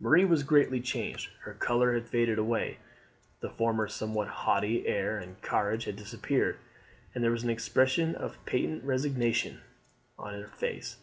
Marie 0.00 0.24
was 0.24 0.42
greatly 0.42 0.80
changed: 0.80 1.30
her 1.42 1.54
colour 1.54 1.94
had 1.94 2.08
faded 2.08 2.38
away, 2.40 2.78
the 3.38 3.50
former 3.50 3.86
somewhat 3.86 4.26
haughty 4.26 4.84
air 4.84 5.16
and 5.16 5.40
carriage 5.42 5.84
had 5.84 5.94
disappeared, 5.94 6.56
and 7.14 7.22
there 7.22 7.30
was 7.30 7.44
an 7.44 7.50
expression 7.50 8.16
of 8.16 8.44
patient 8.46 8.82
resignation 8.82 9.60
on 10.18 10.34
her 10.34 10.48
face. 10.48 10.96